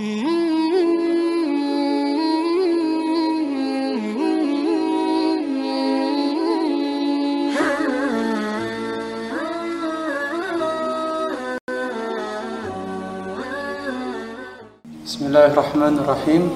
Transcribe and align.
بسم 0.00 0.08
الله 0.08 0.32
الرحمن 15.52 15.94
الرحيم 16.00 16.50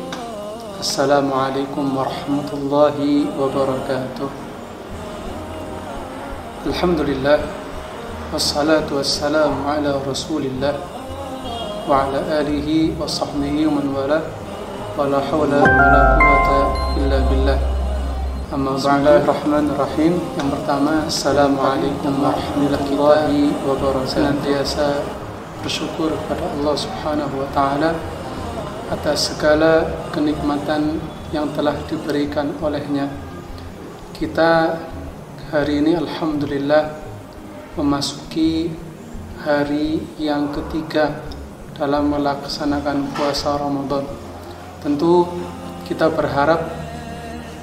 السلام 0.80 1.28
عليكم 1.32 1.96
ورحمة 1.96 2.48
الله 2.52 2.96
وبركاته 3.40 4.28
الحمد 6.66 7.00
لله 7.00 7.38
والصلاة 8.32 8.88
والسلام 8.88 9.52
على 9.68 10.00
رسول 10.08 10.42
الله 10.48 10.93
وعلى 11.89 12.19
آله 12.39 12.67
وصحبه 13.01 13.55
ومن 13.67 13.85
والاه 13.95 14.23
ولا 14.97 15.19
حول 15.19 15.51
ولا 15.53 16.01
قوة 16.19 16.49
إلا 16.97 17.17
بالله 17.29 17.59
أما 18.53 18.71
بسم 18.75 18.89
الله 18.89 19.15
الرحمن 19.23 19.65
الرحيم 19.73 20.13
yang 20.37 20.49
pertama 20.49 21.05
Assalamualaikum 21.05 22.13
warahmatullahi 22.19 23.53
wabarakatuh 23.63 24.09
senantiasa 24.09 25.05
bersyukur 25.61 26.11
kepada 26.13 26.45
Allah 26.57 26.75
Subhanahu 26.75 27.33
wa 27.43 27.49
taala 27.53 27.91
atas 28.89 29.33
segala 29.33 29.85
kenikmatan 30.09 30.97
yang 31.29 31.45
telah 31.53 31.77
diberikan 31.85 32.57
olehnya. 32.57 33.05
Kita 34.17 34.81
hari 35.53 35.85
ini 35.85 35.93
alhamdulillah 35.93 36.89
memasuki 37.77 38.73
hari 39.45 40.01
yang 40.17 40.51
ketiga 40.51 41.21
dalam 41.74 42.10
melaksanakan 42.10 43.10
puasa 43.14 43.58
Ramadan. 43.58 44.06
Tentu 44.78 45.26
kita 45.84 46.06
berharap 46.10 46.70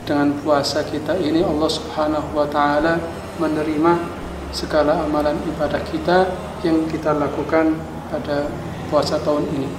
dengan 0.04 0.36
puasa 0.44 0.84
kita 0.84 1.16
ini 1.16 1.46
Allah 1.46 1.70
Subhanahu 1.72 2.36
wa 2.36 2.48
taala 2.50 3.00
menerima 3.40 3.94
segala 4.52 5.08
amalan 5.08 5.40
ibadah 5.48 5.80
kita 5.88 6.28
yang 6.62 6.84
kita 6.92 7.16
lakukan 7.16 7.72
pada 8.12 8.52
puasa 8.92 9.16
tahun 9.24 9.48
ini. 9.56 9.70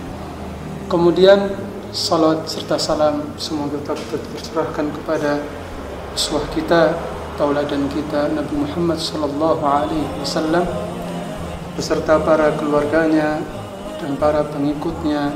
Kemudian 0.89 1.52
salat 1.92 2.48
serta 2.48 2.80
salam 2.80 3.36
semoga 3.36 3.77
tetap 3.84 4.00
tercurahkan 4.08 4.86
kepada 4.96 5.44
uswah 6.17 6.44
kita, 6.56 6.96
tauladan 7.36 7.84
kita 7.92 8.33
Nabi 8.33 8.55
Muhammad 8.56 8.96
sallallahu 8.96 9.61
alaihi 9.61 10.08
wasallam 10.24 10.64
beserta 11.77 12.17
para 12.20 12.52
keluarganya 12.56 13.41
dan 14.03 14.19
para 14.19 14.42
pengikutnya 14.50 15.31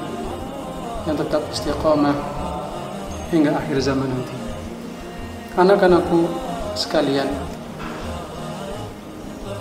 yang 1.07 1.15
tetap 1.15 1.47
istiqamah 1.55 2.19
hingga 3.31 3.55
akhir 3.55 3.79
zaman 3.79 4.11
nanti. 4.11 4.35
Anak-anakku 5.55 6.27
sekalian, 6.75 7.31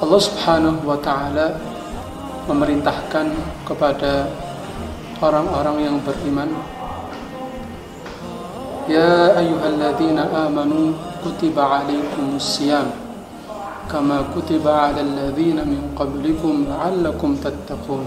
Allah 0.01 0.19
Subhanahu 0.19 0.89
wa 0.89 0.97
taala 0.99 1.55
memerintahkan 2.49 3.29
kepada 3.63 4.27
orang-orang 5.21 5.77
yang 5.85 5.97
beriman 6.03 6.51
Ya 8.85 9.33
ayyuhalladzina 9.33 10.29
amanu 10.45 10.93
kutiba 11.25 11.81
alaikumus 11.81 12.61
siyam 12.61 12.85
kama 13.89 14.29
kutiba 14.29 14.93
alal 14.93 15.09
ladzina 15.09 15.65
min 15.65 15.89
qablikum 15.97 16.69
la'allakum 16.69 17.33
tattaqun 17.41 18.05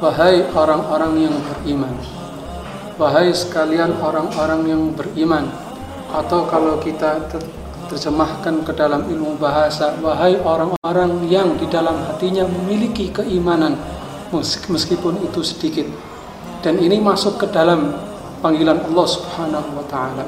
Wahai 0.00 0.48
orang-orang 0.56 1.28
yang 1.28 1.36
beriman. 1.44 1.92
Wahai 2.96 3.36
sekalian 3.36 4.00
orang-orang 4.00 4.64
yang 4.64 4.82
beriman. 4.96 5.52
Atau 6.08 6.48
kalau 6.48 6.80
kita 6.80 7.28
terjemahkan 7.92 8.64
ke 8.64 8.72
dalam 8.72 9.04
ilmu 9.04 9.36
bahasa 9.36 9.92
wahai 10.00 10.40
orang-orang 10.40 11.28
yang 11.28 11.52
di 11.60 11.68
dalam 11.68 12.00
hatinya 12.08 12.48
memiliki 12.48 13.12
keimanan 13.12 13.76
meskipun 14.72 15.20
itu 15.20 15.44
sedikit. 15.44 15.84
Dan 16.64 16.80
ini 16.80 16.96
masuk 16.96 17.36
ke 17.36 17.46
dalam 17.52 17.92
panggilan 18.40 18.80
Allah 18.80 19.06
Subhanahu 19.06 19.68
wa 19.76 19.84
taala. 19.84 20.24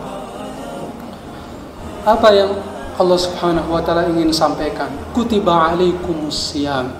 Apa 2.04 2.28
yang 2.36 2.52
Allah 3.00 3.18
Subhanahu 3.18 3.72
wa 3.72 3.80
taala 3.80 4.04
ingin 4.04 4.36
sampaikan? 4.36 4.92
Kutiba 5.16 5.72
alaikumus 5.72 6.52
siyam. 6.52 6.92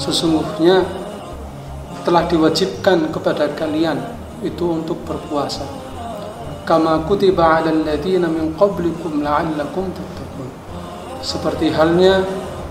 Sesungguhnya 0.00 0.86
telah 2.08 2.24
diwajibkan 2.24 3.12
kepada 3.12 3.52
kalian 3.52 4.00
itu 4.40 4.64
untuk 4.64 4.96
berpuasa. 5.04 5.68
Kama 6.64 7.04
kutiba 7.04 7.60
'alal 7.60 7.84
ladzina 7.84 8.32
min 8.32 8.56
qablikum 8.56 9.20
la'allakum 9.20 9.92
tattaqun. 9.92 10.48
Seperti 11.20 11.68
halnya 11.68 12.24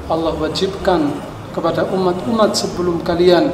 Allah 0.10 0.34
wajibkan 0.42 1.14
kepada 1.54 1.86
umat-umat 1.94 2.58
sebelum 2.58 3.06
kalian 3.06 3.54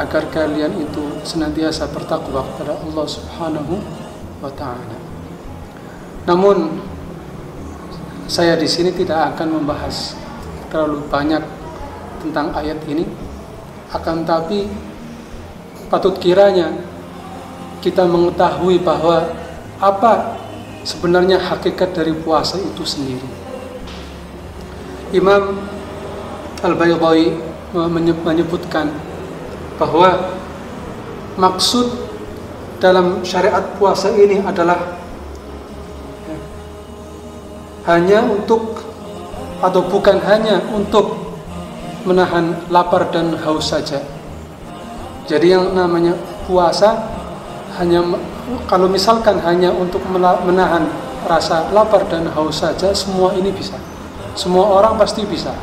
agar 0.00 0.24
kalian 0.32 0.72
itu 0.80 1.20
senantiasa 1.20 1.92
bertakwa 1.92 2.40
kepada 2.56 2.80
Allah 2.80 3.04
Subhanahu 3.04 3.76
wa 4.40 4.48
taala. 4.56 4.96
Namun 6.24 6.80
saya 8.24 8.56
di 8.56 8.64
sini 8.64 8.88
tidak 8.96 9.36
akan 9.36 9.60
membahas 9.60 10.16
terlalu 10.72 11.04
banyak 11.12 11.44
tentang 12.24 12.56
ayat 12.56 12.80
ini. 12.88 13.04
Akan 13.90 14.22
tapi 14.22 14.89
patut 15.90 16.16
kiranya 16.22 16.70
kita 17.82 18.06
mengetahui 18.06 18.78
bahwa 18.78 19.26
apa 19.82 20.38
sebenarnya 20.86 21.40
hakikat 21.40 21.92
dari 21.92 22.14
puasa 22.14 22.56
itu 22.56 22.86
sendiri. 22.86 23.26
Imam 25.10 25.58
Al-Baydawi 26.62 27.34
menyebutkan 28.22 28.92
bahwa 29.80 30.36
maksud 31.40 31.88
dalam 32.78 33.24
syariat 33.26 33.64
puasa 33.80 34.12
ini 34.14 34.38
adalah 34.44 35.00
hanya 37.88 38.22
untuk 38.22 38.86
atau 39.60 39.82
bukan 39.88 40.20
hanya 40.24 40.62
untuk 40.72 41.16
menahan 42.04 42.56
lapar 42.68 43.08
dan 43.12 43.36
haus 43.40 43.72
saja. 43.72 44.19
Jadi 45.30 45.54
yang 45.54 45.70
namanya 45.78 46.18
puasa 46.50 47.06
hanya 47.78 48.02
kalau 48.66 48.90
misalkan 48.90 49.38
hanya 49.46 49.70
untuk 49.70 50.02
menahan 50.42 50.90
rasa 51.22 51.70
lapar 51.70 52.02
dan 52.10 52.26
haus 52.34 52.58
saja 52.58 52.90
semua 52.90 53.30
ini 53.38 53.54
bisa. 53.54 53.78
Semua 54.34 54.66
orang 54.74 54.98
pasti 54.98 55.22
bisa. 55.22 55.54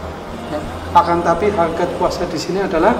Ya. 0.47 0.59
Akan 0.95 1.19
tapi 1.19 1.51
hakikat 1.51 1.99
puasa 1.99 2.23
di 2.31 2.39
sini 2.39 2.63
adalah 2.63 2.95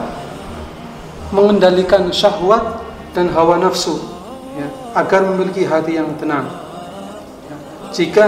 mengendalikan 1.32 2.12
syahwat 2.12 2.84
dan 3.16 3.32
hawa 3.32 3.56
nafsu 3.64 4.04
ya, 4.60 4.68
agar 4.92 5.24
memiliki 5.24 5.64
hati 5.64 5.96
yang 5.96 6.20
tenang. 6.20 6.52
Ya. 7.48 7.56
Jika 7.96 8.26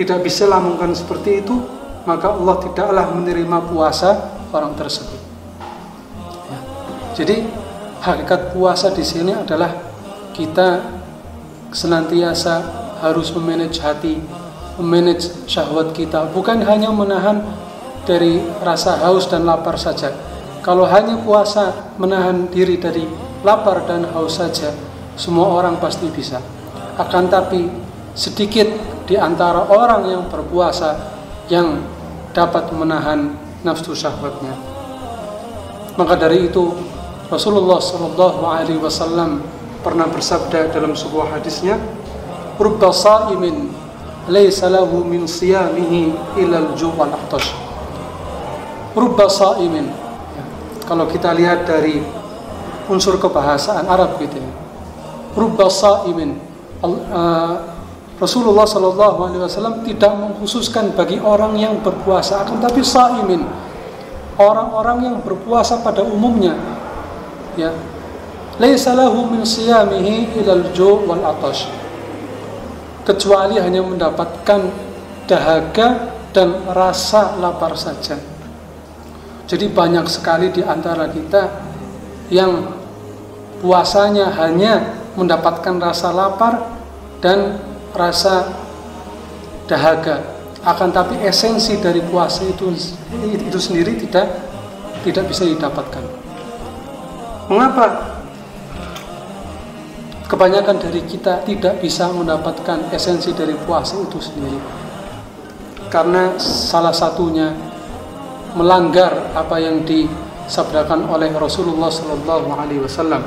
tidak 0.00 0.24
bisa 0.24 0.48
lakukan 0.48 0.96
seperti 0.96 1.44
itu, 1.44 1.60
maka 2.08 2.32
Allah 2.32 2.56
tidaklah 2.56 3.12
menerima 3.12 3.68
puasa 3.68 4.32
orang 4.48 4.72
tersebut. 4.80 5.19
Jadi 7.20 7.44
hakikat 8.00 8.56
puasa 8.56 8.88
di 8.96 9.04
sini 9.04 9.36
adalah 9.36 9.76
kita 10.32 10.80
senantiasa 11.68 12.64
harus 13.04 13.28
memanage 13.36 13.76
hati, 13.84 14.16
memanage 14.80 15.28
syahwat 15.44 15.92
kita, 15.92 16.32
bukan 16.32 16.64
hanya 16.64 16.88
menahan 16.88 17.44
dari 18.08 18.40
rasa 18.64 18.96
haus 19.04 19.28
dan 19.28 19.44
lapar 19.44 19.76
saja. 19.76 20.16
Kalau 20.64 20.88
hanya 20.88 21.20
puasa 21.20 21.92
menahan 22.00 22.48
diri 22.48 22.80
dari 22.80 23.04
lapar 23.44 23.84
dan 23.84 24.08
haus 24.16 24.40
saja, 24.40 24.72
semua 25.20 25.60
orang 25.60 25.76
pasti 25.76 26.08
bisa. 26.08 26.40
Akan 26.96 27.28
tapi 27.28 27.68
sedikit 28.16 28.64
di 29.04 29.20
antara 29.20 29.68
orang 29.68 30.08
yang 30.08 30.24
berpuasa 30.32 30.96
yang 31.52 31.84
dapat 32.32 32.72
menahan 32.72 33.36
nafsu 33.60 33.92
syahwatnya. 33.92 34.56
Maka 36.00 36.16
dari 36.16 36.48
itu 36.48 36.72
Rasulullah 37.30 37.78
Shallallahu 37.78 38.42
Alaihi 38.42 38.82
Wasallam 38.82 39.46
pernah 39.86 40.10
bersabda 40.10 40.74
dalam 40.74 40.98
sebuah 40.98 41.38
hadisnya, 41.38 41.78
"Rubba 42.58 42.90
sa'imin 42.90 43.70
laysa 44.26 44.66
min 45.06 45.30
siyamihi 45.30 46.10
illa 46.42 46.58
al-ju' 46.58 46.90
wal 46.98 47.14
ahtash." 47.14 47.54
Rubba 48.98 49.30
sa'imin. 49.30 49.94
Kalau 50.90 51.06
kita 51.06 51.30
lihat 51.38 51.70
dari 51.70 52.02
unsur 52.90 53.14
kebahasaan 53.22 53.86
Arab 53.86 54.18
gitu 54.18 54.42
ya. 54.42 54.50
Rubba 55.38 55.70
sa'imin. 55.70 56.34
Uh, 56.82 57.78
Rasulullah 58.18 58.66
Shallallahu 58.66 59.30
Alaihi 59.30 59.40
Wasallam 59.46 59.86
tidak 59.86 60.12
mengkhususkan 60.18 60.92
bagi 60.98 61.22
orang 61.22 61.54
yang 61.54 61.78
berpuasa, 61.78 62.42
akan 62.42 62.58
tapi 62.58 62.82
sa'imin 62.82 63.46
orang-orang 64.36 64.98
yang 65.04 65.16
berpuasa 65.22 65.80
pada 65.80 66.04
umumnya, 66.04 66.56
ya. 67.58 67.72
Laisa 68.60 68.92
lahu 68.92 69.24
min 69.32 69.40
siyamihi 69.40 70.36
ilal 70.36 70.68
ju' 70.76 71.08
wal 71.08 71.24
atash. 71.24 71.72
Kecuali 73.08 73.56
hanya 73.56 73.80
mendapatkan 73.80 74.68
dahaga 75.24 76.12
dan 76.36 76.68
rasa 76.68 77.40
lapar 77.40 77.72
saja. 77.72 78.20
Jadi 79.48 79.66
banyak 79.72 80.04
sekali 80.06 80.52
di 80.52 80.60
antara 80.60 81.08
kita 81.08 81.48
yang 82.28 82.70
puasanya 83.64 84.28
hanya 84.38 85.00
mendapatkan 85.16 85.80
rasa 85.80 86.12
lapar 86.12 86.70
dan 87.24 87.58
rasa 87.96 88.52
dahaga. 89.66 90.36
Akan 90.60 90.92
tapi 90.92 91.16
esensi 91.24 91.80
dari 91.80 92.04
puasa 92.04 92.44
itu 92.44 92.68
itu 93.24 93.58
sendiri 93.58 93.96
tidak 93.96 94.28
tidak 95.00 95.24
bisa 95.32 95.48
didapatkan 95.48 96.19
mengapa? 97.50 97.86
Kebanyakan 100.30 100.78
dari 100.78 101.02
kita 101.02 101.42
tidak 101.42 101.82
bisa 101.82 102.06
mendapatkan 102.14 102.86
esensi 102.94 103.34
dari 103.34 103.58
puasa 103.66 103.98
itu 103.98 104.22
sendiri. 104.22 104.62
Karena 105.90 106.38
salah 106.38 106.94
satunya 106.94 107.50
melanggar 108.54 109.34
apa 109.34 109.58
yang 109.58 109.82
disabdakan 109.82 111.10
oleh 111.10 111.34
Rasulullah 111.34 111.90
sallallahu 111.90 112.48
alaihi 112.54 112.86
wasallam. 112.86 113.26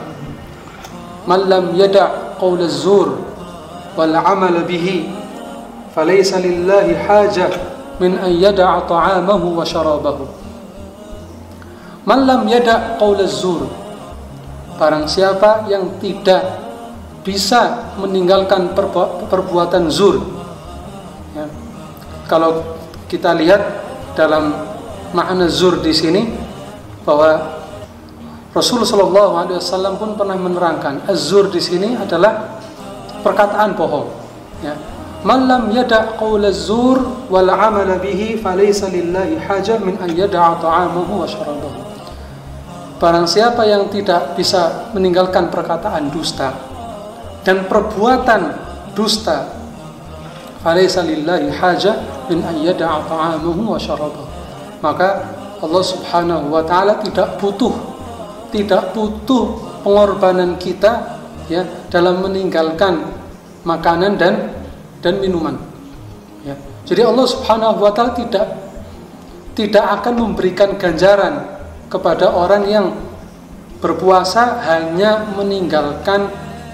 Man 1.28 1.52
lam 1.52 1.76
yada' 1.76 2.40
qaul 2.40 2.64
az-zur 2.64 3.20
wal 4.00 4.16
'amal 4.16 4.64
bihi 4.64 5.12
falaysa 5.92 6.40
lillahi 6.40 6.96
hajah 6.96 7.52
min 8.00 8.16
an 8.16 8.32
yada'a 8.32 8.88
ta'amahu 8.88 9.60
wa 9.60 9.64
sharabahu 9.64 10.26
man 12.04 12.28
lam 12.28 12.42
yada' 12.50 13.00
qaul 13.00 13.20
az-zur 13.22 13.83
barang 14.84 15.08
siapa 15.08 15.72
yang 15.72 15.96
tidak 16.04 16.44
bisa 17.24 17.96
meninggalkan 17.96 18.76
perbu 18.76 19.32
perbuatan 19.32 19.88
zur. 19.88 20.20
Ya. 21.32 21.48
Kalau 22.28 22.76
kita 23.08 23.32
lihat 23.32 23.64
dalam 24.12 24.52
makna 25.16 25.48
zur 25.48 25.80
di 25.80 25.96
sini 25.96 26.36
bahwa 27.08 27.64
Rasulullah 28.52 28.92
Shallallahu 28.92 29.34
Alaihi 29.40 29.58
Wasallam 29.64 29.94
pun 29.96 30.20
pernah 30.20 30.36
menerangkan 30.36 31.08
azur 31.08 31.48
di 31.48 31.64
sini 31.64 31.96
adalah 31.96 32.60
perkataan 33.24 33.80
bohong. 33.80 34.12
Ya. 34.60 34.76
Malam 35.24 35.72
yada 35.72 36.20
qaul 36.20 36.44
az-zur 36.44 37.32
wal 37.32 37.48
amal 37.48 37.88
bihi 38.04 38.36
falaysa 38.36 38.92
lillahi 38.92 39.40
haja 39.40 39.80
min 39.80 39.96
an 40.04 40.12
yada'a 40.12 40.60
ta'amahu 40.60 41.24
wa 41.24 41.26
syarabahu. 41.26 41.83
Barang 43.02 43.28
siapa 43.28 43.68
yang 43.68 43.90
tidak 43.92 44.38
bisa 44.38 44.92
meninggalkan 44.96 45.52
perkataan 45.52 46.14
dusta, 46.14 46.56
dan 47.44 47.68
perbuatan 47.68 48.42
dusta 48.96 49.52
haja 50.64 51.94
min 52.32 52.40
maka 54.80 55.08
Allah 55.60 55.84
Subhanahu 55.84 56.46
wa 56.52 56.64
taala 56.64 57.04
tidak 57.04 57.36
butuh 57.40 57.76
tidak 58.48 58.96
butuh 58.96 59.60
pengorbanan 59.84 60.56
kita 60.56 61.20
ya 61.52 61.68
dalam 61.92 62.24
meninggalkan 62.24 63.12
makanan 63.68 64.16
dan 64.16 64.56
dan 65.04 65.20
minuman 65.20 65.60
ya. 66.48 66.56
Jadi 66.88 67.04
Allah 67.04 67.28
Subhanahu 67.28 67.84
wa 67.84 67.92
taala 67.92 68.16
tidak 68.16 68.48
tidak 69.60 69.84
akan 70.00 70.32
memberikan 70.32 70.80
ganjaran 70.80 71.63
kepada 71.94 72.34
orang 72.34 72.66
yang 72.66 72.88
berpuasa 73.78 74.66
hanya 74.66 75.30
meninggalkan 75.38 76.26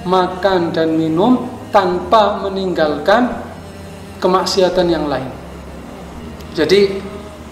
makan 0.08 0.72
dan 0.72 0.96
minum 0.96 1.52
tanpa 1.76 2.40
meninggalkan 2.40 3.36
kemaksiatan 4.24 4.88
yang 4.88 5.12
lain. 5.12 5.28
Jadi 6.56 7.04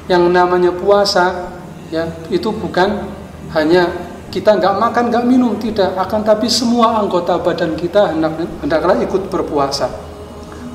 yang 0.07 0.31
namanya 0.31 0.71
puasa 0.71 1.51
ya 1.91 2.07
itu 2.31 2.47
bukan 2.55 3.03
hanya 3.51 3.91
kita 4.31 4.55
nggak 4.55 4.75
makan 4.79 5.03
nggak 5.11 5.25
minum 5.27 5.55
tidak 5.59 5.95
akan 5.95 6.23
tapi 6.23 6.47
semua 6.47 6.99
anggota 6.99 7.39
badan 7.39 7.75
kita 7.75 8.15
hendak 8.15 8.39
hendaklah 8.63 8.95
ikut 9.03 9.27
berpuasa. 9.27 9.91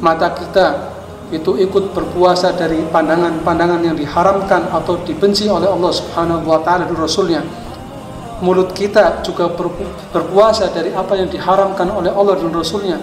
Mata 0.03 0.35
kita 0.35 0.93
itu 1.33 1.57
ikut 1.57 1.97
berpuasa 1.97 2.53
dari 2.53 2.85
pandangan-pandangan 2.93 3.81
yang 3.81 3.97
diharamkan 3.97 4.69
atau 4.69 5.01
dibenci 5.01 5.49
oleh 5.49 5.65
Allah 5.65 5.89
Subhanahu 5.89 6.45
wa 6.45 6.61
taala 6.61 6.85
dan 6.85 6.97
Rasulnya. 7.01 7.41
Mulut 8.45 8.77
kita 8.77 9.25
juga 9.25 9.49
berpuasa 10.13 10.69
dari 10.69 10.93
apa 10.93 11.17
yang 11.17 11.33
diharamkan 11.33 11.89
oleh 11.89 12.13
Allah 12.13 12.37
dan 12.37 12.53
Rasulnya. 12.53 13.01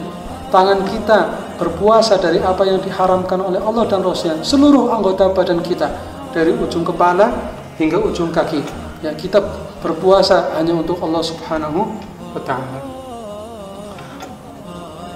Tangan 0.54 0.86
kita 0.86 1.20
berpuasa 1.58 2.22
dari 2.22 2.38
apa 2.42 2.66
yang 2.70 2.78
diharamkan 2.78 3.42
oleh 3.42 3.58
Allah 3.58 3.90
dan 3.90 4.06
Rasulnya. 4.06 4.46
Seluruh 4.46 4.94
anggota 4.94 5.34
badan 5.34 5.66
kita 5.66 5.90
dari 6.30 6.54
ujung 6.54 6.86
kepala 6.86 7.34
hingga 7.82 7.98
ujung 7.98 8.30
kaki. 8.30 8.62
Ya 9.02 9.16
kita 9.16 9.42
berpuasa 9.82 10.54
hanya 10.60 10.78
untuk 10.78 11.02
Allah 11.02 11.24
Subhanahu 11.26 11.98
wa 12.36 12.42
taala. 12.46 12.80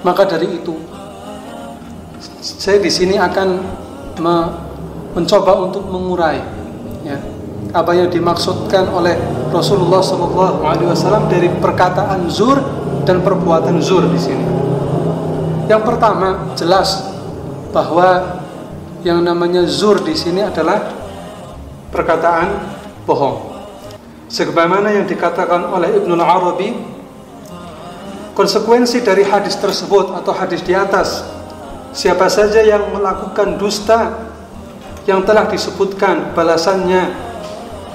Maka 0.04 0.24
dari 0.28 0.50
itu 0.50 0.76
saya 2.42 2.80
di 2.80 2.92
sini 2.92 3.16
akan 3.20 3.48
mencoba 5.14 5.70
untuk 5.70 5.86
mengurai 5.90 6.40
ya 7.04 7.18
apa 7.74 7.92
yang 7.98 8.08
dimaksudkan 8.14 8.86
oleh 8.94 9.18
Rasulullah 9.50 10.06
Wasallam 10.06 11.26
dari 11.26 11.50
perkataan 11.50 12.30
zur 12.30 12.62
dan 13.04 13.26
perbuatan 13.26 13.82
zur 13.82 14.06
di 14.14 14.20
sini. 14.22 14.46
Yang 15.66 15.82
pertama 15.82 16.54
jelas 16.54 17.02
bahwa 17.74 18.40
yang 19.02 19.26
namanya 19.26 19.66
zur 19.66 20.06
di 20.06 20.14
sini 20.14 20.46
adalah 20.46 20.94
perkataan 21.90 22.62
bohong. 23.10 23.54
Sebagaimana 24.30 24.94
yang 24.94 25.06
dikatakan 25.10 25.66
oleh 25.74 25.98
Ibnu 25.98 26.14
Arabi, 26.18 26.74
konsekuensi 28.38 29.02
dari 29.02 29.26
hadis 29.26 29.58
tersebut 29.58 30.14
atau 30.14 30.34
hadis 30.34 30.62
di 30.62 30.74
atas, 30.74 31.26
siapa 31.94 32.26
saja 32.28 32.60
yang 32.66 32.90
melakukan 32.90 33.62
dusta 33.62 34.30
yang 35.06 35.22
telah 35.24 35.46
disebutkan 35.48 36.34
balasannya 36.34 37.14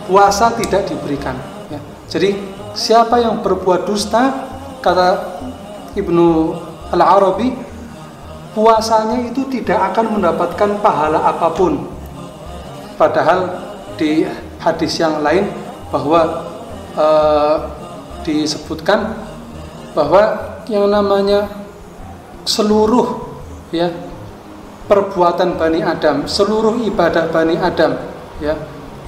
puasa 0.06 0.55
tidak 0.56 0.89
diberikan. 0.89 1.37
Ya. 1.69 1.81
Jadi 2.09 2.39
siapa 2.73 3.21
yang 3.21 3.43
berbuat 3.43 3.85
dusta 3.85 4.49
kata 4.81 5.40
Ibnu 5.99 6.55
Al 6.95 7.02
Arabi 7.02 7.52
puasanya 8.57 9.28
itu 9.28 9.45
tidak 9.50 9.93
akan 9.93 10.17
mendapatkan 10.19 10.71
pahala 10.81 11.21
apa 11.28 11.52
pun. 11.52 11.85
Padahal 12.97 13.67
di 13.99 14.26
hadis 14.59 14.99
yang 14.99 15.23
lain 15.23 15.47
bahwa 15.90 16.47
e, 16.95 17.07
disebutkan 18.26 19.14
bahwa 19.95 20.55
yang 20.67 20.90
namanya 20.90 21.47
seluruh 22.45 23.27
ya. 23.75 23.90
Perbuatan 24.88 25.60
Bani 25.60 25.84
Adam, 25.84 26.25
seluruh 26.25 26.80
ibadah 26.80 27.28
Bani 27.28 27.60
Adam 27.60 27.92
ya 28.40 28.56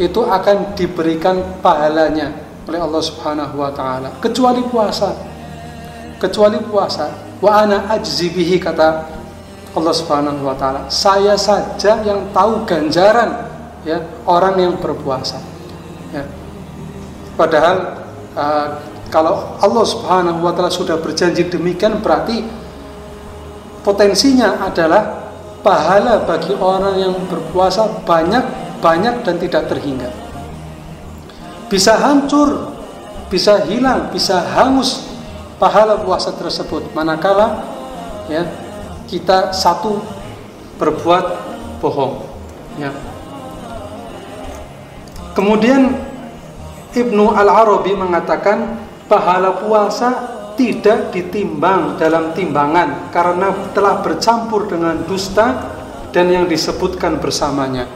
itu 0.00 0.20
akan 0.24 0.72
diberikan 0.72 1.60
pahalanya 1.60 2.32
oleh 2.64 2.80
Allah 2.80 3.02
Subhanahu 3.04 3.60
wa 3.60 3.68
taala. 3.72 4.08
Kecuali 4.16 4.64
puasa. 4.64 5.12
Kecuali 6.16 6.56
puasa. 6.64 7.12
Wa 7.40 7.64
ana 7.64 7.88
ajzi 7.92 8.32
bihi 8.32 8.56
kata 8.56 9.08
Allah 9.76 9.94
Subhanahu 9.94 10.40
wa 10.44 10.56
taala. 10.56 10.88
Saya 10.88 11.36
saja 11.36 12.00
yang 12.00 12.32
tahu 12.32 12.64
ganjaran 12.64 13.44
ya 13.84 14.00
orang 14.24 14.56
yang 14.56 14.74
berpuasa 14.80 15.40
ya. 16.12 16.24
Padahal 17.36 17.76
uh, 18.36 18.68
kalau 19.12 19.56
Allah 19.60 19.84
Subhanahu 19.84 20.44
wa 20.44 20.52
taala 20.56 20.72
sudah 20.72 20.96
berjanji 20.96 21.48
demikian 21.48 22.00
berarti 22.00 22.40
potensinya 23.82 24.60
adalah 24.64 25.32
pahala 25.60 26.24
bagi 26.24 26.56
orang 26.56 26.96
yang 26.96 27.14
berpuasa 27.28 28.04
banyak 28.04 28.42
banyak 28.80 29.22
dan 29.22 29.36
tidak 29.36 29.68
terhingga. 29.68 30.08
Bisa 31.68 31.94
hancur, 32.00 32.72
bisa 33.28 33.62
hilang, 33.68 34.10
bisa 34.10 34.40
hangus 34.56 35.06
pahala 35.60 36.00
puasa 36.00 36.32
tersebut 36.32 36.88
manakala 36.96 37.68
ya 38.32 38.48
kita 39.04 39.52
satu 39.52 40.00
berbuat 40.80 41.24
bohong 41.84 42.24
ya. 42.80 42.90
Kemudian 45.36 45.94
Ibnu 46.90 47.36
Al-Arabi 47.36 47.94
mengatakan 47.94 48.82
pahala 49.06 49.62
puasa 49.62 50.29
tidak 50.60 51.08
ditimbang 51.08 51.96
dalam 51.96 52.36
timbangan 52.36 53.08
karena 53.08 53.48
telah 53.72 54.04
bercampur 54.04 54.68
dengan 54.68 55.00
dusta 55.08 55.72
dan 56.12 56.28
yang 56.28 56.44
disebutkan 56.44 57.16
bersamanya. 57.16 57.88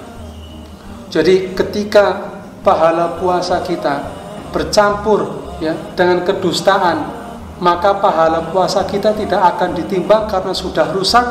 Jadi 1.13 1.53
ketika 1.53 2.33
pahala 2.65 3.21
puasa 3.21 3.61
kita 3.61 4.09
bercampur 4.49 5.45
ya 5.61 5.77
dengan 5.93 6.25
kedustaan 6.25 7.05
maka 7.61 8.01
pahala 8.01 8.49
puasa 8.49 8.89
kita 8.89 9.13
tidak 9.13 9.45
akan 9.55 9.77
ditimbang 9.77 10.25
karena 10.25 10.57
sudah 10.57 10.89
rusak 10.97 11.23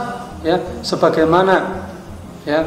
ya 0.45 0.61
sebagaimana 0.85 1.83
ya 2.45 2.61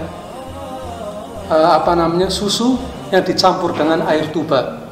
eh, 1.55 1.69
apa 1.71 1.95
namanya 1.95 2.27
susu 2.35 2.75
yang 3.15 3.23
dicampur 3.23 3.79
dengan 3.79 4.03
air 4.11 4.27
tuba 4.35 4.86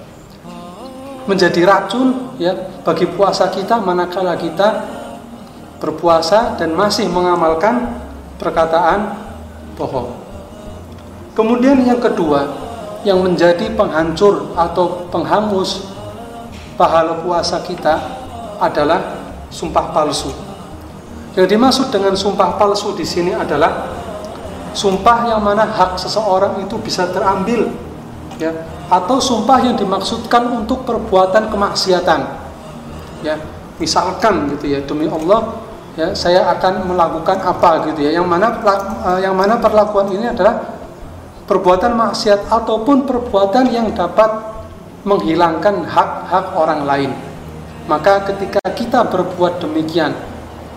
menjadi 1.25 1.65
racun 1.65 2.37
ya 2.37 2.53
bagi 2.85 3.09
puasa 3.09 3.49
kita 3.49 3.81
manakala 3.81 4.37
kita 4.37 4.85
berpuasa 5.81 6.57
dan 6.57 6.73
masih 6.73 7.09
mengamalkan 7.09 8.01
perkataan 8.41 9.17
bohong. 9.77 10.17
Kemudian 11.35 11.83
yang 11.83 11.99
kedua, 11.99 12.47
yang 13.03 13.21
menjadi 13.21 13.69
penghancur 13.75 14.55
atau 14.57 15.11
penghamus 15.11 15.93
pahala 16.79 17.21
puasa 17.21 17.61
kita 17.61 18.01
adalah 18.63 19.21
sumpah 19.51 19.93
palsu. 19.93 20.31
Yang 21.35 21.47
dimaksud 21.51 21.87
dengan 21.91 22.15
sumpah 22.15 22.55
palsu 22.57 22.95
di 22.95 23.03
sini 23.03 23.35
adalah 23.35 23.91
sumpah 24.75 25.31
yang 25.31 25.43
mana 25.43 25.67
hak 25.67 25.99
seseorang 25.99 26.63
itu 26.63 26.79
bisa 26.83 27.07
terambil 27.11 27.71
ya 28.39 28.51
atau 28.91 29.17
sumpah 29.21 29.61
yang 29.65 29.77
dimaksudkan 29.77 30.49
untuk 30.53 30.85
perbuatan 30.85 31.49
kemaksiatan. 31.49 32.21
Ya 33.25 33.41
misalkan 33.81 34.55
gitu 34.55 34.71
ya 34.71 34.81
demi 34.85 35.11
Allah 35.11 35.59
ya 35.99 36.15
saya 36.15 36.47
akan 36.53 36.89
melakukan 36.89 37.39
apa 37.41 37.91
gitu 37.93 38.05
ya. 38.09 38.21
Yang 38.21 38.27
mana 38.29 38.49
eh, 38.61 39.19
yang 39.25 39.35
mana 39.37 39.57
perlakuan 39.61 40.13
ini 40.13 40.29
adalah 40.33 40.81
perbuatan 41.45 41.93
maksiat 41.97 42.49
ataupun 42.49 43.09
perbuatan 43.09 43.69
yang 43.73 43.93
dapat 43.93 44.31
menghilangkan 45.05 45.85
hak-hak 45.85 46.47
orang 46.57 46.89
lain. 46.89 47.11
Maka 47.85 48.25
ketika 48.33 48.65
kita 48.73 49.05
berbuat 49.05 49.61
demikian 49.61 50.17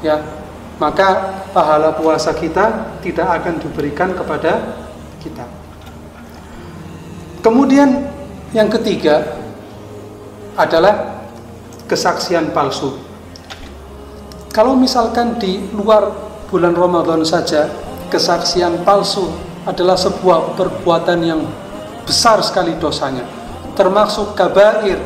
ya 0.03 0.21
maka 0.77 1.41
pahala 1.51 1.97
puasa 1.97 2.35
kita 2.37 2.97
tidak 3.01 3.41
akan 3.41 3.57
diberikan 3.57 4.13
kepada 4.13 4.77
kita 5.17 5.56
kemudian 7.47 8.03
yang 8.51 8.67
ketiga 8.67 9.39
adalah 10.59 11.23
kesaksian 11.87 12.51
palsu 12.51 12.99
kalau 14.51 14.75
misalkan 14.75 15.39
di 15.39 15.63
luar 15.71 16.11
bulan 16.51 16.75
Ramadan 16.75 17.23
saja 17.23 17.71
kesaksian 18.11 18.83
palsu 18.83 19.31
adalah 19.67 19.99
sebuah 19.99 20.55
perbuatan 20.55 21.19
yang 21.21 21.43
besar 22.07 22.39
sekali 22.39 22.73
dosanya. 22.79 23.27
Termasuk 23.75 24.33
kabair, 24.33 24.97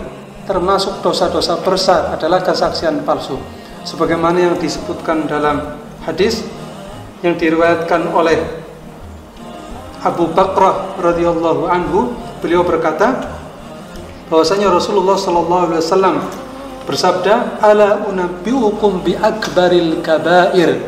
termasuk 0.45 1.01
dosa-dosa 1.01 1.59
besar 1.65 2.13
adalah 2.13 2.45
kesaksian 2.45 3.01
palsu. 3.01 3.35
Sebagaimana 3.81 4.53
yang 4.53 4.55
disebutkan 4.61 5.25
dalam 5.25 5.81
hadis 6.05 6.45
yang 7.25 7.33
diriwayatkan 7.35 8.13
oleh 8.13 8.37
Abu 10.05 10.29
Bakrah 10.29 10.95
radhiyallahu 11.01 11.65
anhu, 11.65 12.13
beliau 12.41 12.65
berkata 12.65 13.37
bahwasanya 14.27 14.73
Rasulullah 14.73 15.15
sallallahu 15.15 15.63
alaihi 15.71 15.81
wasallam 15.85 16.15
bersabda 16.89 17.61
ala 17.61 18.09
unabbiukum 18.09 19.05
bi 19.05 19.13
akbaril 19.13 20.01
kabair. 20.01 20.81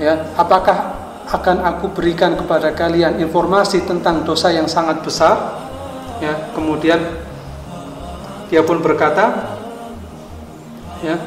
Ya 0.00 0.32
apakah 0.34 0.96
akan 1.28 1.62
aku 1.68 1.92
berikan 1.92 2.34
kepada 2.34 2.72
kalian 2.72 3.20
informasi 3.20 3.84
tentang 3.84 4.24
dosa 4.24 4.48
yang 4.50 4.66
sangat 4.66 5.04
besar? 5.04 5.60
Ya 6.18 6.50
kemudian 6.56 6.98
dia 8.48 8.64
pun 8.64 8.80
berkata 8.80 9.52
ya 11.04 11.20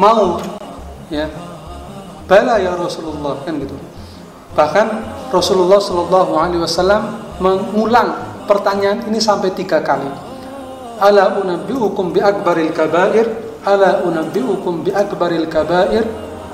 mau 0.00 0.40
ya 1.12 1.28
bala 2.24 2.56
ya 2.56 2.72
Rasulullah 2.72 3.36
kan 3.44 3.60
gitu. 3.60 3.76
Bahkan 4.52 4.86
Rasulullah 5.32 5.80
Shallallahu 5.80 6.32
Alaihi 6.36 6.60
Wasallam 6.60 7.24
mengulang 7.42 8.14
pertanyaan 8.46 9.02
ini 9.10 9.18
sampai 9.18 9.50
tiga 9.50 9.82
kali. 9.82 10.06
Ala 11.02 11.42
unabbiukum 11.42 12.14
bi 12.14 12.22
akbaril 12.22 12.70
kabair 12.70 13.26
ala 13.66 14.06
unabbiukum 14.06 14.86
bi 14.86 14.90
akbaril 14.94 15.50
kabair 15.50 16.06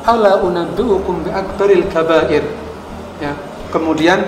ala 0.09 0.41
unabbiukum 0.41 1.29
bi 1.29 1.31
akbaril 1.31 1.85
kabair. 1.93 2.45
Ya 3.21 3.37
kemudian 3.69 4.25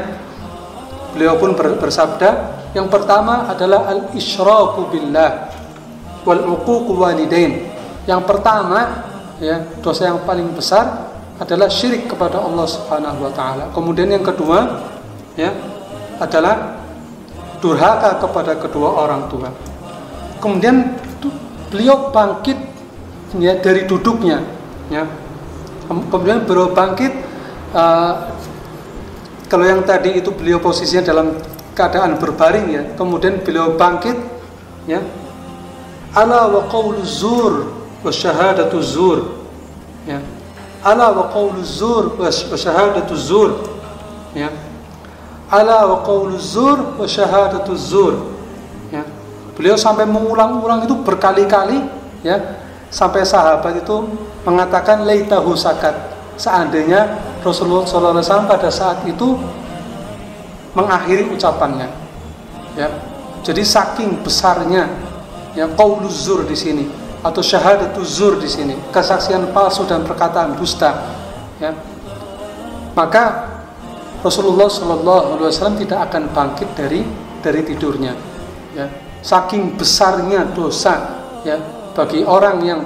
beliau 1.17 1.41
pun 1.41 1.57
bersabda 1.57 2.61
yang 2.77 2.93
pertama 2.93 3.49
adalah 3.49 3.89
al 3.89 4.13
isyraku 4.13 4.93
billah 4.93 5.49
wal 6.29 6.45
uquq 6.61 6.87
walidain. 6.93 7.73
Yang 8.05 8.23
pertama 8.29 9.09
ya 9.41 9.65
dosa 9.81 10.13
yang 10.13 10.21
paling 10.29 10.53
besar 10.53 11.09
adalah 11.41 11.73
syirik 11.73 12.13
kepada 12.13 12.37
Allah 12.37 12.69
Subhanahu 12.69 13.25
wa 13.25 13.33
taala. 13.33 13.73
Kemudian 13.73 14.13
yang 14.13 14.21
kedua 14.21 14.85
ya 15.41 15.49
adalah 16.21 16.77
durhaka 17.65 18.21
kepada 18.21 18.53
kedua 18.61 18.93
orang 19.05 19.27
tua. 19.33 19.49
Kemudian 20.41 20.97
beliau 21.73 22.13
bangkit 22.13 22.57
ya 23.41 23.57
dari 23.61 23.89
duduknya 23.89 24.45
ya. 24.93 25.09
Kemudian 25.89 26.47
beliau 26.47 26.71
bangkit 26.71 27.13
uh, 27.75 28.31
kalau 29.51 29.67
yang 29.67 29.83
tadi 29.83 30.23
itu 30.23 30.31
beliau 30.31 30.63
posisinya 30.63 31.03
dalam 31.03 31.27
keadaan 31.75 32.21
berbaring 32.21 32.67
ya. 32.71 32.83
Kemudian 32.95 33.41
beliau 33.41 33.75
bangkit 33.75 34.17
ya. 34.85 35.01
Ala 36.15 36.51
wa 36.53 36.67
qawlu 36.69 37.01
zur 37.03 37.75
wa 38.05 38.13
syahadatu 38.13 38.81
zur 38.81 39.41
ya. 40.05 40.21
Ala 40.81 41.13
wa 41.13 41.29
wa 42.17 42.29
syahadatu 42.33 43.15
ya 44.33 44.70
ala 45.51 45.87
wa 45.91 46.07
qawlu 46.07 46.39
zur 46.39 46.95
wa 46.95 47.05
syahadatu 47.05 47.75
zur 47.75 48.41
Beliau 49.61 49.77
sampai 49.77 50.09
mengulang-ulang 50.09 50.89
itu 50.89 50.97
berkali-kali 51.05 51.85
ya 52.25 52.41
sampai 52.89 53.29
sahabat 53.29 53.85
itu 53.85 54.09
mengatakan 54.41 55.05
leitahu 55.05 55.53
sakat. 55.53 55.93
Seandainya 56.41 57.21
Rasulullah 57.45 57.85
SAW 57.85 58.49
pada 58.49 58.73
saat 58.73 59.05
itu 59.05 59.37
mengakhiri 60.73 61.29
ucapannya. 61.37 61.93
Ya. 62.73 62.89
Jadi 63.45 63.61
saking 63.61 64.25
besarnya 64.25 64.89
ya 65.53 65.69
qauluzur 65.77 66.49
di 66.49 66.57
sini 66.57 66.89
atau 67.21 67.45
syahadatuz 67.45 68.17
zur 68.17 68.41
di 68.41 68.49
sini, 68.49 68.81
kesaksian 68.89 69.53
palsu 69.53 69.85
dan 69.85 70.09
perkataan 70.09 70.57
dusta. 70.57 71.05
Ya. 71.61 71.77
Maka 72.97 73.45
Rasulullah 74.21 74.69
SAW 74.69 75.81
tidak 75.81 76.13
akan 76.13 76.33
bangkit 76.33 76.69
dari 76.77 77.01
dari 77.41 77.61
tidurnya. 77.65 78.13
Ya 78.77 78.87
saking 79.21 79.77
besarnya 79.77 80.49
dosa 80.57 81.21
ya 81.45 81.61
bagi 81.93 82.25
orang 82.25 82.57
yang 82.65 82.81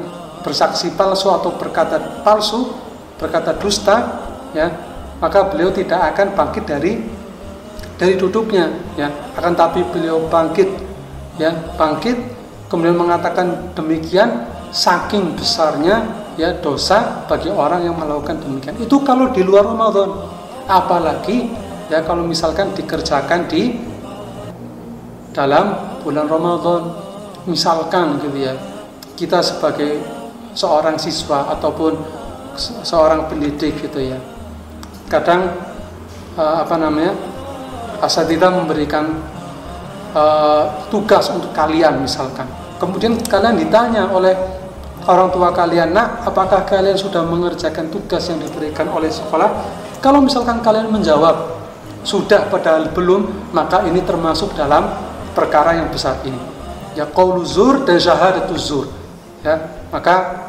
bersaksi 0.44 0.92
palsu 0.92 1.32
atau 1.32 1.56
berkata 1.56 2.20
palsu, 2.20 2.68
berkata 3.16 3.56
dusta, 3.56 3.96
ya, 4.52 4.68
maka 5.16 5.48
beliau 5.48 5.72
tidak 5.72 6.12
akan 6.12 6.36
bangkit 6.36 6.64
dari 6.68 7.00
dari 7.96 8.14
duduknya, 8.18 8.68
ya. 8.98 9.08
Akan 9.38 9.56
tapi 9.56 9.80
beliau 9.88 10.28
bangkit, 10.28 10.68
ya, 11.40 11.54
bangkit, 11.80 12.16
kemudian 12.68 12.98
mengatakan 12.98 13.72
demikian, 13.72 14.44
saking 14.68 15.32
besarnya 15.32 16.26
ya 16.36 16.50
dosa 16.60 17.24
bagi 17.24 17.48
orang 17.48 17.88
yang 17.88 17.96
melakukan 17.96 18.36
demikian. 18.42 18.76
Itu 18.76 19.00
kalau 19.00 19.32
di 19.32 19.40
luar 19.40 19.64
Ramadan, 19.64 20.28
apalagi 20.68 21.50
ya 21.92 22.00
kalau 22.04 22.24
misalkan 22.24 22.72
dikerjakan 22.72 23.46
di 23.48 23.76
dalam 25.34 25.98
bulan 26.00 26.28
Ramadan. 26.30 27.02
Misalkan 27.44 28.24
gitu 28.24 28.40
ya 28.40 28.56
kita 29.20 29.44
sebagai 29.44 30.00
seorang 30.56 30.96
siswa 30.96 31.52
ataupun 31.52 31.92
seorang 32.56 33.28
pendidik 33.28 33.76
gitu 33.84 34.00
ya. 34.00 34.16
Kadang 35.12 35.52
uh, 36.40 36.64
apa 36.64 36.80
namanya 36.80 37.12
asatidz 38.00 38.48
memberikan 38.48 39.20
uh, 40.16 40.88
tugas 40.88 41.28
untuk 41.28 41.52
kalian 41.52 42.00
misalkan. 42.00 42.48
Kemudian 42.80 43.20
kalian 43.28 43.60
ditanya 43.60 44.08
oleh 44.08 44.32
orang 45.04 45.28
tua 45.28 45.52
kalian 45.52 45.92
nak 45.92 46.24
apakah 46.24 46.64
kalian 46.64 46.96
sudah 46.96 47.20
mengerjakan 47.28 47.92
tugas 47.92 48.24
yang 48.32 48.40
diberikan 48.40 48.88
oleh 48.88 49.12
sekolah 49.12 49.52
kalau 50.04 50.20
misalkan 50.20 50.60
kalian 50.60 50.92
menjawab 50.92 51.64
sudah 52.04 52.52
padahal 52.52 52.92
belum 52.92 53.48
maka 53.56 53.88
ini 53.88 54.04
termasuk 54.04 54.52
dalam 54.52 54.84
perkara 55.32 55.80
yang 55.80 55.88
besar 55.88 56.20
ini. 56.28 56.36
Ya 56.92 57.08
qaulu 57.08 57.40
zur 57.48 57.88
dan 57.88 57.96
syahadatu 57.96 58.52
zur. 58.60 58.92
Ya, 59.40 59.88
maka 59.88 60.44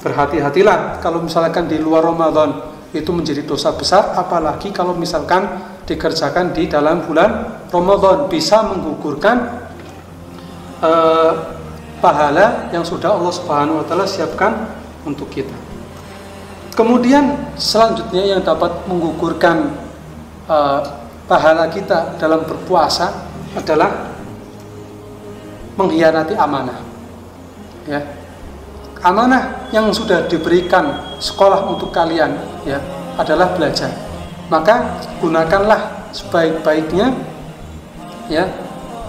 berhati-hatilah 0.00 1.04
kalau 1.04 1.20
misalkan 1.20 1.68
di 1.68 1.76
luar 1.76 2.08
Ramadan 2.08 2.72
itu 2.96 3.12
menjadi 3.12 3.44
dosa 3.44 3.76
besar 3.76 4.16
apalagi 4.16 4.72
kalau 4.72 4.96
misalkan 4.96 5.48
dikerjakan 5.84 6.56
di 6.56 6.68
dalam 6.68 7.04
bulan 7.04 7.60
Ramadan 7.68 8.28
bisa 8.28 8.64
menggugurkan 8.64 9.68
uh, 10.80 11.32
pahala 12.00 12.68
yang 12.72 12.84
sudah 12.84 13.16
Allah 13.16 13.32
Subhanahu 13.32 13.80
wa 13.80 13.84
taala 13.84 14.04
siapkan 14.08 14.68
untuk 15.08 15.28
kita. 15.32 15.63
Kemudian 16.74 17.54
selanjutnya 17.54 18.34
yang 18.34 18.42
dapat 18.42 18.82
menggugurkan 18.90 19.78
uh, 20.50 20.82
pahala 21.30 21.70
kita 21.70 22.18
dalam 22.18 22.42
berpuasa 22.42 23.30
adalah 23.54 24.10
mengkhianati 25.78 26.34
amanah. 26.34 26.82
Ya. 27.86 28.02
Amanah 29.06 29.70
yang 29.70 29.92
sudah 29.94 30.26
diberikan 30.26 31.14
sekolah 31.22 31.62
untuk 31.70 31.94
kalian 31.94 32.34
ya 32.66 32.82
adalah 33.22 33.54
belajar. 33.54 33.94
Maka 34.50 34.98
gunakanlah 35.22 36.10
sebaik-baiknya 36.10 37.14
ya 38.26 38.50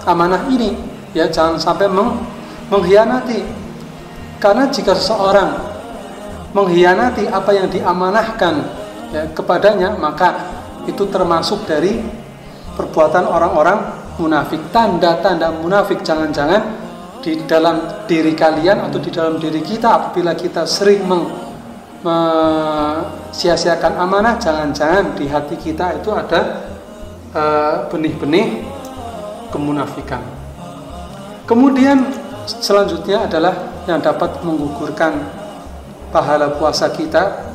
amanah 0.06 0.46
ini 0.52 0.78
ya 1.16 1.26
jangan 1.26 1.58
sampai 1.58 1.90
meng, 1.90 2.22
mengkhianati. 2.70 3.42
Karena 4.38 4.68
jika 4.68 4.92
seseorang 4.92 5.75
mengkhianati 6.56 7.28
apa 7.28 7.52
yang 7.52 7.68
diamanahkan 7.68 8.54
ya, 9.12 9.22
kepadanya 9.36 9.92
maka 10.00 10.56
itu 10.88 11.04
termasuk 11.12 11.68
dari 11.68 12.00
perbuatan 12.72 13.28
orang-orang 13.28 13.78
munafik. 14.16 14.72
Tanda-tanda 14.72 15.52
munafik 15.52 16.00
jangan-jangan 16.00 16.88
di 17.20 17.42
dalam 17.44 18.06
diri 18.08 18.32
kalian 18.32 18.88
atau 18.88 18.96
di 19.02 19.10
dalam 19.12 19.36
diri 19.36 19.60
kita 19.60 19.88
apabila 19.98 20.32
kita 20.32 20.64
sering 20.64 21.04
meng, 21.04 21.26
sia-siakan 23.34 23.98
amanah 23.98 24.38
jangan-jangan 24.38 25.18
di 25.18 25.26
hati 25.26 25.58
kita 25.58 25.98
itu 25.98 26.14
ada 26.14 26.70
eh, 27.34 27.76
benih-benih 27.90 28.62
kemunafikan. 29.50 30.22
Kemudian 31.50 32.06
selanjutnya 32.46 33.26
adalah 33.26 33.54
yang 33.90 33.98
dapat 34.02 34.42
menggugurkan 34.42 35.45
pahala 36.10 36.56
puasa 36.58 36.90
kita 36.90 37.46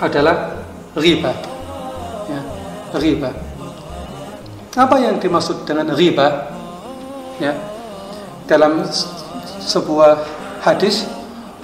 adalah 0.00 0.60
riba 0.96 1.32
ya, 2.28 2.40
riba 2.96 3.46
apa 4.76 5.00
yang 5.00 5.16
dimaksud 5.16 5.64
dengan 5.64 5.96
riba? 5.96 6.52
Ya. 7.40 7.56
Dalam 8.44 8.84
sebuah 9.64 10.20
hadis 10.60 11.08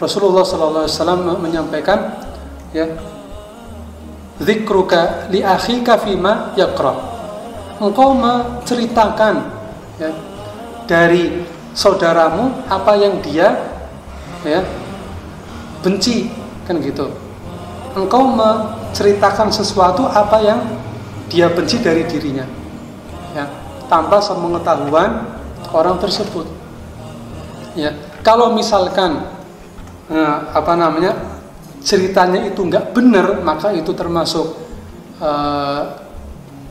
Rasulullah 0.01 0.43
SAW 0.49 1.39
menyampaikan 1.39 2.19
ya 2.75 2.89
zikruka 4.43 5.31
li 5.31 5.45
akhika 5.45 6.01
fima 6.03 6.51
yakra 6.59 6.97
engkau 7.79 8.11
menceritakan 8.17 9.47
ya, 10.03 10.11
dari 10.91 11.47
saudaramu 11.71 12.67
apa 12.67 12.93
yang 12.99 13.23
dia 13.23 13.55
ya 14.43 14.67
benci 15.83 16.31
kan 16.65 16.79
gitu. 16.79 17.11
Engkau 17.93 18.25
menceritakan 18.25 19.53
sesuatu 19.53 20.09
apa 20.09 20.41
yang 20.41 20.61
dia 21.29 21.53
benci 21.53 21.81
dari 21.83 22.09
dirinya 22.09 22.45
ya 23.37 23.49
tanpa 23.91 24.23
sepengetahuan 24.25 25.29
orang 25.77 26.01
tersebut. 26.01 26.49
Ya 27.77 27.93
kalau 28.25 28.57
misalkan 28.57 29.29
eh, 30.09 30.37
apa 30.57 30.73
namanya 30.79 31.13
ceritanya 31.83 32.47
itu 32.47 32.63
nggak 32.63 32.95
benar 32.97 33.43
maka 33.45 33.75
itu 33.77 33.93
termasuk 33.93 34.57
eh, 35.21 35.83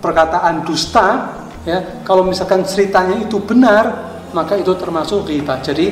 perkataan 0.02 0.66
dusta 0.66 1.38
ya. 1.68 2.02
Kalau 2.02 2.26
misalkan 2.26 2.66
ceritanya 2.66 3.22
itu 3.22 3.38
benar 3.38 4.10
maka 4.32 4.56
itu 4.58 4.72
termasuk 4.80 5.28
ghibah 5.28 5.60
jadi 5.60 5.92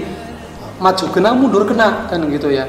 maju 0.80 1.06
kena 1.12 1.36
mundur 1.36 1.68
kena 1.68 2.08
kan 2.08 2.24
gitu 2.32 2.50
ya 2.50 2.66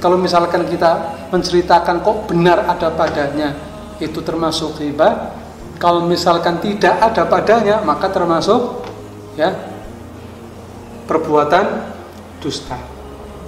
kalau 0.00 0.20
misalkan 0.20 0.68
kita 0.68 1.16
menceritakan 1.32 2.04
kok 2.04 2.28
benar 2.28 2.68
ada 2.68 2.92
padanya 2.92 3.56
itu 3.96 4.20
termasuk 4.20 4.76
ghibah 4.76 5.32
kalau 5.80 6.04
misalkan 6.04 6.60
tidak 6.60 6.96
ada 7.00 7.24
padanya 7.28 7.80
maka 7.84 8.08
termasuk 8.12 8.84
ya 9.36 9.52
perbuatan 11.06 11.94
dusta. 12.42 12.76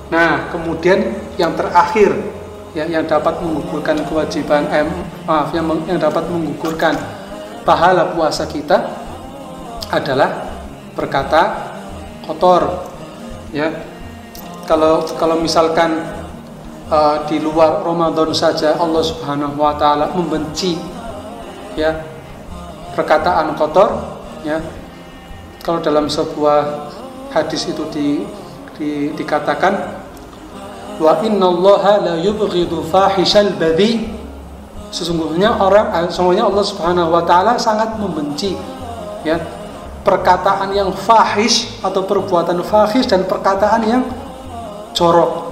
Nah, 0.09 0.49
kemudian 0.49 1.13
yang 1.37 1.53
terakhir 1.53 2.17
ya 2.73 2.85
yang 2.89 3.05
dapat 3.05 3.41
menggugurkan 3.41 4.05
kewajiban 4.07 4.69
eh, 4.73 4.85
maaf 5.25 5.53
yang, 5.53 5.67
yang 5.89 6.01
dapat 6.01 6.25
menggugurkan 6.29 6.95
pahala 7.65 8.13
puasa 8.13 8.45
kita 8.49 8.93
adalah 9.89 10.49
berkata 10.93 11.73
kotor 12.29 12.85
ya 13.57 13.73
kalau 14.69 15.01
kalau 15.17 15.41
misalkan 15.41 16.18
uh, 16.89 17.25
di 17.29 17.39
luar 17.41 17.85
Ramadan 17.85 18.33
saja 18.33 18.77
Allah 18.77 19.05
Subhanahu 19.05 19.57
wa 19.57 19.77
taala 19.77 20.11
membenci 20.13 20.77
ya 21.79 21.95
perkataan 22.97 23.55
kotor 23.55 24.19
ya. 24.43 24.59
Kalau 25.63 25.85
dalam 25.85 26.09
sebuah 26.09 26.91
hadis 27.29 27.69
itu 27.69 27.85
di, 27.93 28.25
di 28.81 29.13
dikatakan 29.13 30.01
wa 30.97 31.21
innallaha 31.21 32.01
la 32.03 32.15
yubghidu 32.17 32.89
fahishal 32.89 33.53
babi 33.61 34.09
sesungguhnya 34.89 35.61
orang 35.61 35.93
eh, 35.93 36.09
sesungguhnya 36.09 36.49
Allah 36.49 36.65
Subhanahu 36.65 37.13
wa 37.13 37.23
taala 37.29 37.61
sangat 37.61 38.01
membenci 38.01 38.57
ya 39.29 39.37
perkataan 40.03 40.73
yang 40.73 40.89
fahish 40.97 41.85
atau 41.85 42.01
perbuatan 42.09 42.65
fahish 42.65 43.05
dan 43.05 43.29
perkataan 43.29 43.85
yang 43.85 44.03
jorok 44.97 45.48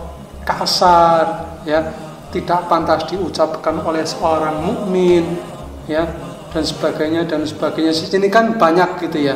kasar 0.47 1.59
ya. 1.67 1.83
Tidak 2.27 2.69
pantas 2.69 3.09
diucapkan 3.09 3.81
oleh 3.81 4.05
seorang 4.05 4.61
mukmin 4.61 5.41
ya 5.89 6.05
dan 6.53 6.63
sebagainya 6.63 7.25
dan 7.25 7.43
sebagainya. 7.43 7.91
Ini 7.97 8.29
kan 8.29 8.61
banyak 8.61 9.03
gitu 9.09 9.33
ya. 9.33 9.35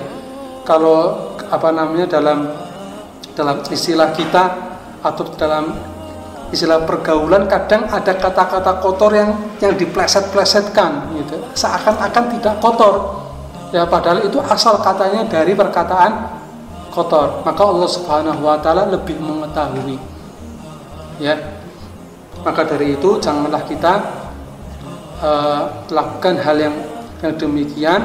Kalau 0.69 1.33
apa 1.49 1.69
namanya 1.73 2.07
dalam 2.07 2.51
dalam 3.33 3.63
istilah 3.73 4.13
kita 4.13 4.45
atau 5.01 5.25
dalam 5.35 5.73
istilah 6.53 6.83
pergaulan 6.85 7.47
kadang 7.47 7.89
ada 7.89 8.13
kata-kata 8.13 8.83
kotor 8.83 9.17
yang 9.17 9.31
yang 9.63 9.75
dipleset-plesetkan 9.79 11.15
gitu. 11.17 11.41
Seakan-akan 11.57 12.25
tidak 12.37 12.55
kotor. 12.61 12.95
Ya 13.71 13.87
padahal 13.87 14.27
itu 14.27 14.43
asal 14.45 14.83
katanya 14.83 15.25
dari 15.25 15.55
perkataan 15.55 16.37
kotor. 16.91 17.41
Maka 17.47 17.63
Allah 17.63 17.89
Subhanahu 17.89 18.43
wa 18.43 18.59
taala 18.59 18.91
lebih 18.91 19.17
mengetahui 19.23 20.20
ya. 21.21 21.37
Maka 22.41 22.65
dari 22.65 22.97
itu 22.97 23.21
janganlah 23.21 23.63
kita 23.69 23.95
uh, 25.21 25.63
lakukan 25.93 26.41
hal 26.41 26.57
yang 26.57 26.77
yang 27.21 27.37
demikian. 27.37 28.01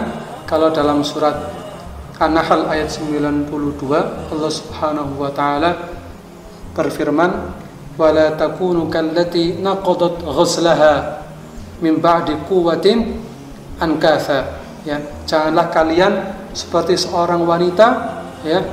Kalau 0.46 0.70
dalam 0.70 1.02
surat 1.02 1.34
An-Nahl 2.16 2.72
ayat 2.72 2.88
92 2.96 3.52
Allah 4.32 4.52
Subhanahu 4.52 5.20
wa 5.20 5.32
taala 5.36 5.92
berfirman 6.72 7.52
wala 8.00 8.36
takunu 8.40 8.88
kallati 8.88 9.60
naqadat 9.60 10.24
ghuslaha 10.24 11.24
min 11.84 12.00
ba'di 12.00 12.40
quwwatin 12.48 13.20
ankatha 13.84 14.64
ya 14.88 15.00
janganlah 15.28 15.68
kalian 15.76 16.14
seperti 16.56 16.96
seorang 16.96 17.44
wanita 17.44 17.88
ya 18.48 18.64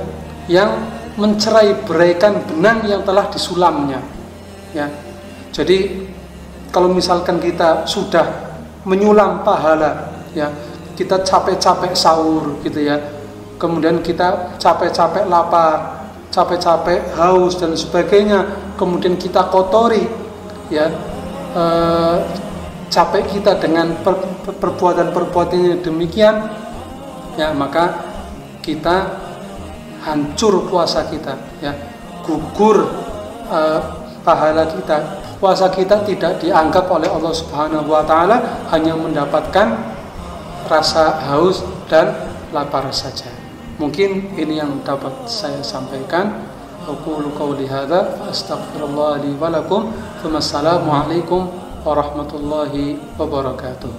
yang 0.47 0.79
mencerai 1.19 1.83
beraikan 1.83 2.39
benang 2.47 2.87
yang 2.87 3.03
telah 3.03 3.27
disulamnya 3.27 3.99
ya. 4.73 4.89
Jadi 5.53 6.09
kalau 6.73 6.89
misalkan 6.89 7.37
kita 7.37 7.85
sudah 7.85 8.53
menyulam 8.83 9.45
pahala 9.45 10.09
ya 10.33 10.49
kita 10.97 11.21
capek-capek 11.21 11.93
sahur 11.93 12.57
gitu 12.65 12.81
ya 12.81 12.97
kemudian 13.61 14.01
kita 14.01 14.57
capek-capek 14.57 15.29
lapar 15.29 16.03
capek-capek 16.33 17.13
haus 17.15 17.61
dan 17.61 17.77
sebagainya 17.77 18.73
kemudian 18.75 19.15
kita 19.15 19.47
kotori 19.53 20.03
ya 20.73 20.89
eh, 21.53 22.17
capek 22.89 23.23
kita 23.29 23.61
dengan 23.61 23.93
per, 24.01 24.17
perbuatan-perbuatan 24.57 25.77
yang 25.77 25.81
demikian 25.85 26.35
ya 27.37 27.53
maka 27.53 28.01
kita 28.65 29.21
hancur 30.03 30.65
puasa 30.67 31.05
kita 31.07 31.37
ya 31.61 31.73
gugur 32.25 32.89
eh, 33.53 34.02
pahala 34.23 34.65
kita 34.65 34.97
puasa 35.37 35.67
kita 35.67 36.07
tidak 36.07 36.39
dianggap 36.39 36.87
oleh 36.87 37.11
Allah 37.11 37.35
Subhanahu 37.35 37.91
wa 37.91 38.01
taala 38.07 38.63
hanya 38.71 38.95
mendapatkan 38.95 39.75
rasa 40.71 41.19
haus 41.27 41.61
dan 41.91 42.15
lapar 42.55 42.87
saja. 42.95 43.27
Mungkin 43.77 44.39
ini 44.39 44.63
yang 44.63 44.79
dapat 44.87 45.27
saya 45.27 45.59
sampaikan. 45.59 46.47
Aku 46.83 47.19
qauli 47.35 47.67
hadza 47.67 48.19
astaghfirullah 48.27 49.23
li 49.23 49.35
wa 49.35 49.51
lakum. 49.51 49.91
Warahmatullahi 51.83 52.95
wabarakatuh. 53.19 53.91